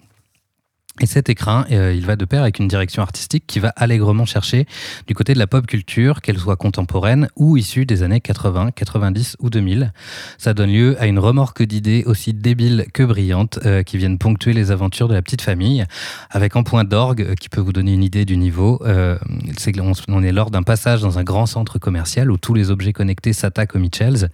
[1.01, 4.25] Et cet écrin, euh, il va de pair avec une direction artistique qui va allègrement
[4.25, 4.67] chercher
[5.07, 9.37] du côté de la pop culture, qu'elle soit contemporaine ou issue des années 80, 90
[9.39, 9.93] ou 2000.
[10.39, 14.53] Ça donne lieu à une remorque d'idées aussi débiles que brillantes euh, qui viennent ponctuer
[14.53, 15.85] les aventures de la petite famille,
[16.31, 18.81] avec en point d'orgue euh, qui peut vous donner une idée du niveau.
[18.85, 22.93] On, on est lors d'un passage dans un grand centre commercial où tous les objets
[22.93, 24.29] connectés s'attaquent aux Mitchells.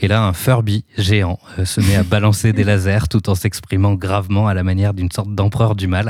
[0.00, 4.48] Et là, un Furby géant se met à balancer des lasers tout en s'exprimant gravement
[4.48, 6.09] à la manière d'une sorte d'empereur du mal.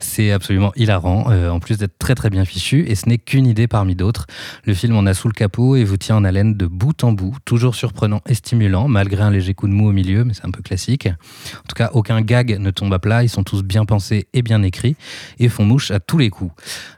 [0.00, 3.46] C'est absolument hilarant, euh, en plus d'être très très bien fichu, et ce n'est qu'une
[3.46, 4.26] idée parmi d'autres.
[4.64, 7.12] Le film en a sous le capot et vous tient en haleine de bout en
[7.12, 10.46] bout, toujours surprenant et stimulant, malgré un léger coup de mou au milieu, mais c'est
[10.46, 11.06] un peu classique.
[11.06, 14.42] En tout cas, aucun gag ne tombe à plat, ils sont tous bien pensés et
[14.42, 14.96] bien écrits,
[15.38, 16.52] et font mouche à tous les coups.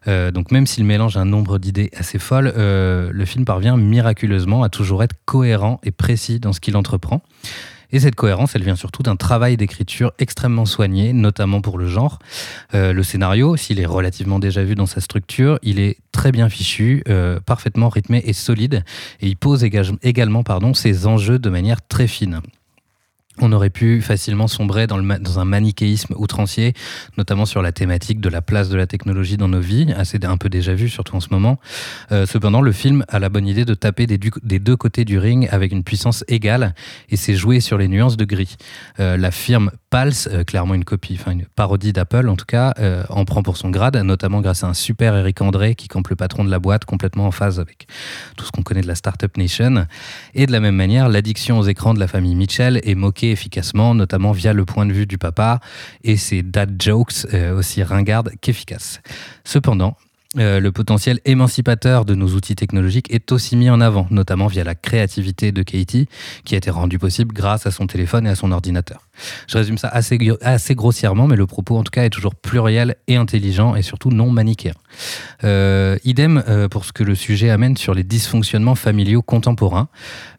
[0.08, 4.62] Euh, donc même s'il mélange un nombre d'idées assez folles, euh, le film parvient miraculeusement
[4.62, 7.22] à toujours être cohérent et précis dans ce qu'il entreprend.
[7.92, 12.18] Et cette cohérence, elle vient surtout d'un travail d'écriture extrêmement soigné, notamment pour le genre.
[12.74, 16.48] Euh, le scénario, s'il est relativement déjà vu dans sa structure, il est très bien
[16.48, 18.84] fichu, euh, parfaitement rythmé et solide,
[19.20, 22.40] et il pose éga- également pardon, ses enjeux de manière très fine.
[23.40, 26.74] On aurait pu facilement sombrer dans, le dans un manichéisme outrancier,
[27.16, 30.36] notamment sur la thématique de la place de la technologie dans nos vies, assez un
[30.36, 31.58] peu déjà vu, surtout en ce moment.
[32.12, 35.18] Euh, cependant, le film a la bonne idée de taper des, des deux côtés du
[35.18, 36.74] ring avec une puissance égale,
[37.08, 38.56] et c'est joué sur les nuances de gris.
[38.98, 42.74] Euh, la firme Pulse, clairement une copie, enfin une parodie d'Apple en tout cas,
[43.08, 46.16] en prend pour son grade, notamment grâce à un super Eric André qui campe le
[46.16, 47.86] patron de la boîte complètement en phase avec
[48.36, 49.86] tout ce qu'on connaît de la Startup Nation.
[50.34, 53.94] Et de la même manière, l'addiction aux écrans de la famille Mitchell est moquée efficacement,
[53.94, 55.60] notamment via le point de vue du papa
[56.04, 57.26] et ses dad jokes
[57.56, 59.00] aussi ringardes qu'efficaces.
[59.44, 59.96] Cependant,
[60.38, 64.62] euh, le potentiel émancipateur de nos outils technologiques est aussi mis en avant, notamment via
[64.62, 66.08] la créativité de Katie,
[66.44, 69.08] qui a été rendue possible grâce à son téléphone et à son ordinateur.
[69.48, 73.16] Je résume ça assez, grossièrement, mais le propos en tout cas est toujours pluriel et
[73.16, 74.74] intelligent et surtout non manichéen.
[75.42, 79.88] Euh, idem euh, pour ce que le sujet amène sur les dysfonctionnements familiaux contemporains.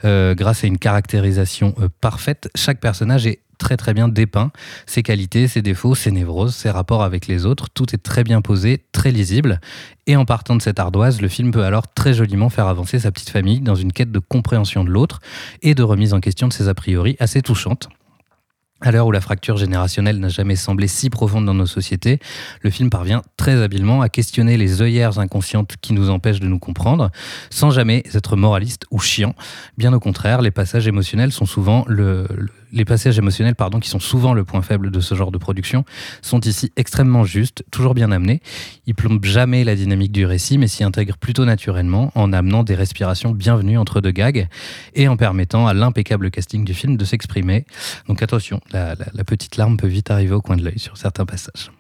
[0.04, 4.52] grâce à une caractérisation parfaite, chaque personnage est très très bien dépeint.
[4.88, 8.42] Ses qualités, ses défauts, ses névroses, ses rapports avec les autres, tout est très bien
[8.42, 9.62] posé, très lisible.
[10.08, 13.12] Et en partant de cette ardoise, le film peut alors très joliment faire avancer sa
[13.12, 15.20] petite famille dans une quête de compréhension de l'autre
[15.62, 17.88] et de remise en question de ses a priori assez touchantes.
[18.84, 22.20] À l'heure où la fracture générationnelle n'a jamais semblé si profonde dans nos sociétés,
[22.62, 26.58] le film parvient très habilement à questionner les œillères inconscientes qui nous empêchent de nous
[26.58, 27.12] comprendre,
[27.52, 29.36] sans jamais être moraliste ou chiant.
[29.78, 32.28] Bien au contraire, les passages émotionnels sont souvent le,
[32.72, 35.86] les passages émotionnels pardon, qui sont souvent le point faible de ce genre de production
[36.22, 38.42] sont ici extrêmement justes, toujours bien amenés.
[38.88, 42.76] Ils plombent jamais la dynamique du récit, mais s'y intègrent plutôt naturellement en amenant des
[42.76, 44.48] respirations bienvenues entre deux gags
[44.94, 47.66] et en permettant à l'impeccable casting du film de s'exprimer.
[48.08, 51.26] Donc attention, la, la petite larme peut vite arriver au coin de l'œil sur certains
[51.26, 51.72] passages.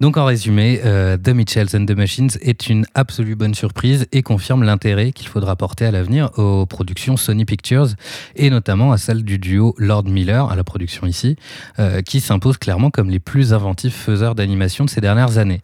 [0.00, 4.22] Donc en résumé, euh, The Mitchells and the Machines est une absolue bonne surprise et
[4.22, 7.88] confirme l'intérêt qu'il faudra porter à l'avenir aux productions Sony Pictures
[8.34, 11.36] et notamment à celle du duo Lord Miller à la production ici,
[11.78, 15.60] euh, qui s'impose clairement comme les plus inventifs faiseurs d'animation de ces dernières années.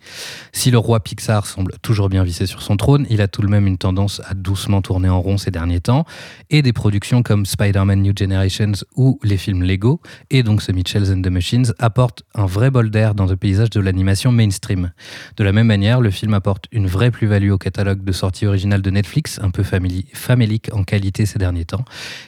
[0.52, 3.48] Si le roi Pixar semble toujours bien vissé sur son trône, il a tout de
[3.48, 6.04] même une tendance à doucement tourner en rond ces derniers temps
[6.50, 10.00] et des productions comme Spider-Man New Generations ou les films Lego
[10.30, 13.70] et donc The Mitchells and the Machines apportent un vrai bol d'air dans le paysage
[13.70, 14.92] de l'animation mainstream.
[15.36, 18.82] De la même manière, le film apporte une vraie plus-value au catalogue de sorties originales
[18.82, 21.84] de Netflix, un peu famélique en qualité ces derniers temps,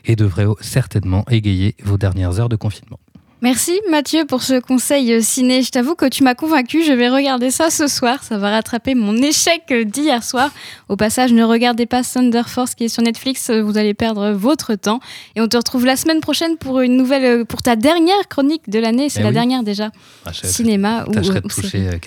[0.06, 2.98] et devrait certainement égayer vos dernières heures de confinement.
[3.42, 5.62] Merci Mathieu pour ce conseil ciné.
[5.62, 8.22] Je t'avoue que tu m'as convaincu, je vais regarder ça ce soir.
[8.22, 10.52] Ça va rattraper mon échec d'hier soir.
[10.88, 14.76] Au passage, ne regardez pas Thunder Force qui est sur Netflix, vous allez perdre votre
[14.76, 15.00] temps.
[15.34, 18.78] Et on te retrouve la semaine prochaine pour une nouvelle, pour ta dernière chronique de
[18.78, 19.08] l'année.
[19.08, 19.90] C'est eh la dernière déjà.
[20.24, 21.10] Ah, Cinéma ou.
[21.10, 21.98] de toucher euh,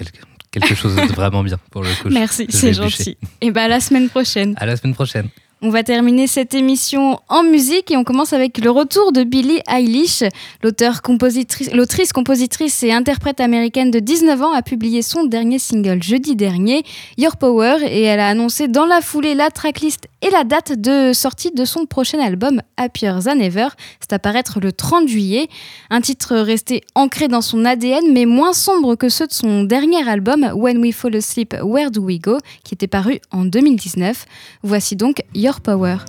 [0.51, 2.07] quelque, chose de vraiment bien pour le coup.
[2.11, 3.17] Merci, c'est gentil.
[3.41, 4.53] Et bien à la semaine prochaine.
[4.55, 5.27] À la semaine prochaine.
[5.65, 9.61] On va terminer cette émission en musique et on commence avec le retour de Billie
[9.67, 10.23] Eilish.
[10.61, 16.83] L'autrice, compositrice et interprète américaine de 19 ans a publié son dernier single jeudi dernier,
[17.17, 21.13] Your Power, et elle a annoncé dans la foulée la tracklist et la date de
[21.13, 23.69] sortie de son prochain album Happier Than Ever.
[23.99, 25.47] C'est à paraître le 30 juillet.
[25.89, 30.07] Un titre resté ancré dans son ADN mais moins sombre que ceux de son dernier
[30.07, 34.25] album When We Fall Asleep, Where Do We Go, qui était paru en 2019.
[34.61, 35.99] Voici donc Your Power.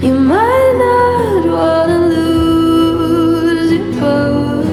[0.00, 4.64] You might not wanna lose your power,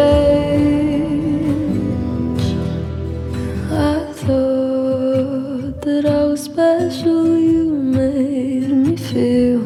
[3.72, 3.72] I
[4.12, 7.38] thought that I was special.
[7.38, 9.62] You made me feel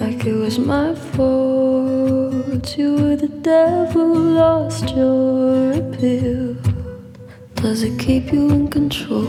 [0.00, 2.76] like it was my fault.
[2.76, 5.27] You were the devil, lost your.
[7.68, 9.26] Does it keep you in control?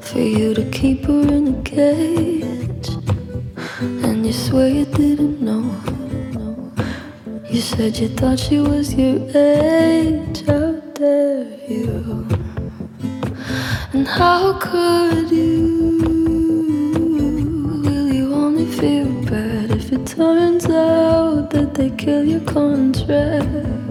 [0.00, 2.88] For you to keep her in a cage,
[3.78, 5.68] and you swear you didn't know.
[7.50, 10.46] You said you thought she was your age.
[10.46, 12.26] How dare you?
[13.92, 15.98] And how could you?
[17.84, 23.81] Will you only feel bad if it turns out that they kill your contract?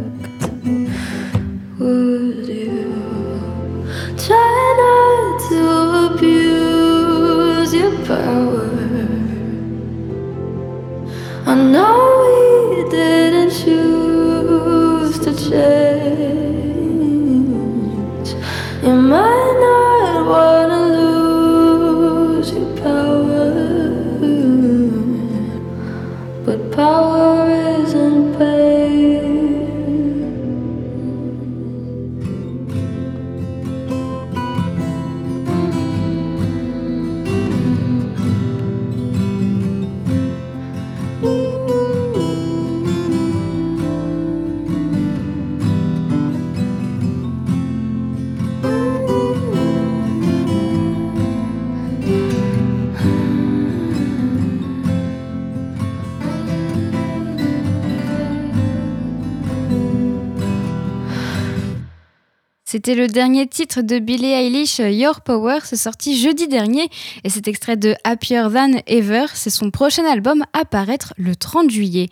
[62.72, 66.88] C'était le dernier titre de Billie Eilish, Your Power, c'est sorti jeudi dernier
[67.26, 69.26] et c'est extrait de Happier Than Ever.
[69.34, 72.08] C'est son prochain album à paraître le 30 juillet.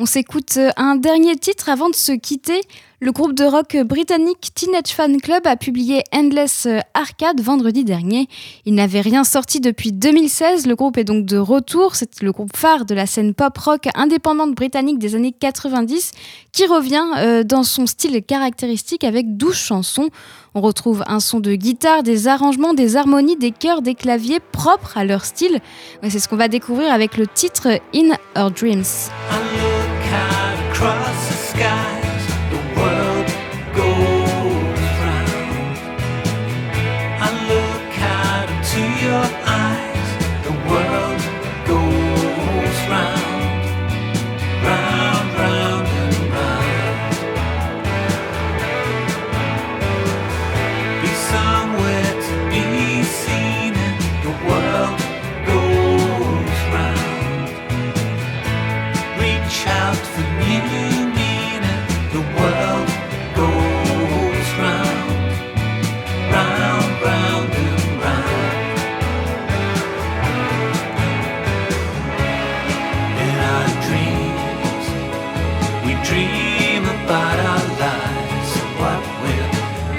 [0.00, 2.62] On s'écoute un dernier titre avant de se quitter.
[3.02, 8.28] Le groupe de rock britannique Teenage Fan Club a publié Endless Arcade vendredi dernier.
[8.66, 10.66] Il n'avait rien sorti depuis 2016.
[10.66, 11.96] Le groupe est donc de retour.
[11.96, 16.12] C'est le groupe phare de la scène pop rock indépendante britannique des années 90
[16.52, 20.10] qui revient euh, dans son style caractéristique avec 12 chansons.
[20.54, 24.98] On retrouve un son de guitare, des arrangements, des harmonies, des chœurs, des claviers propres
[24.98, 25.60] à leur style.
[26.06, 28.84] C'est ce qu'on va découvrir avec le titre In Our Dreams.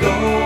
[0.01, 0.40] go.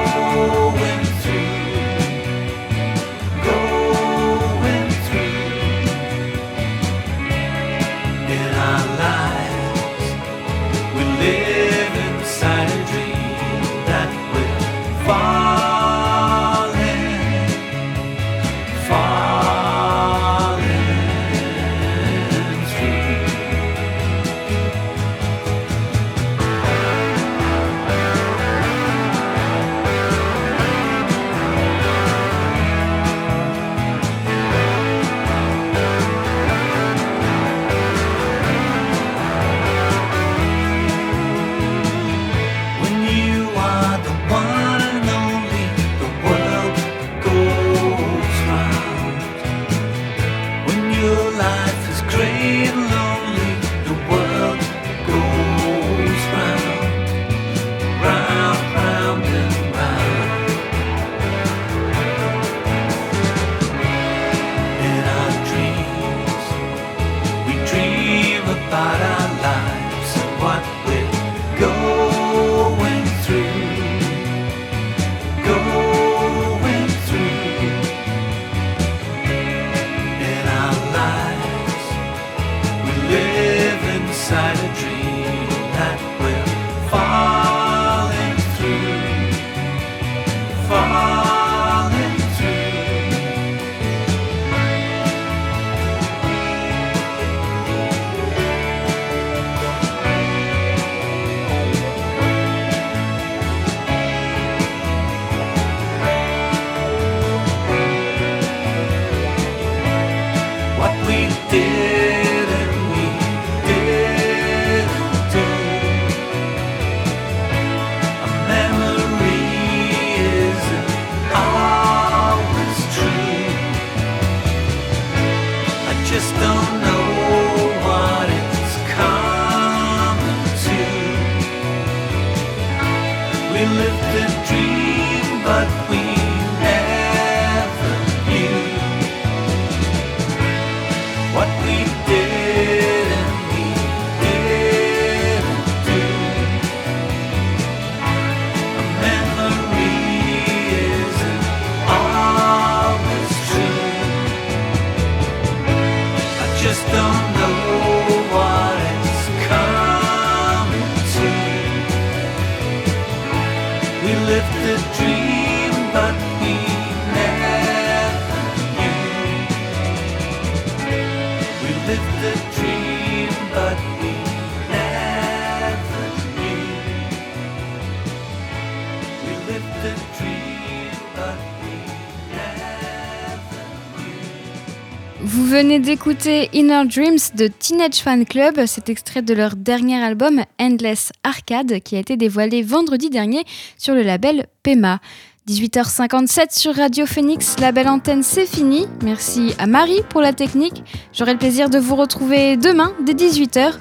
[185.85, 191.79] D'écouter Inner Dreams de Teenage Fan Club, cet extrait de leur dernier album Endless Arcade
[191.81, 193.43] qui a été dévoilé vendredi dernier
[193.77, 194.99] sur le label Pema.
[195.47, 198.87] 18h57 sur Radio Phoenix, la belle antenne c'est fini.
[199.03, 200.83] Merci à Marie pour la technique.
[201.13, 203.73] J'aurai le plaisir de vous retrouver demain dès 18h.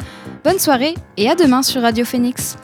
[0.45, 2.59] Bonne soirée et à demain sur Radio Phoenix.